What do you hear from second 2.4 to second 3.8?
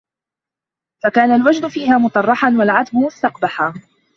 وَالْعَتْبُ مُسْتَقْبَحًا